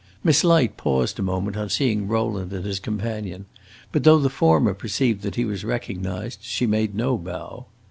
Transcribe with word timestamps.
Miss 0.23 0.43
Light 0.43 0.77
paused 0.77 1.19
a 1.19 1.21
moment 1.21 1.55
on 1.55 1.69
seeing 1.69 2.07
Rowland 2.07 2.53
and 2.53 2.65
his 2.65 2.79
companion; 2.79 3.45
but, 3.91 4.03
though 4.03 4.17
the 4.17 4.31
former 4.31 4.73
perceived 4.73 5.21
that 5.21 5.35
he 5.35 5.45
was 5.45 5.63
recognized, 5.63 6.39
she 6.41 6.65
made 6.65 6.95
no 6.95 7.19
bow. 7.19 7.67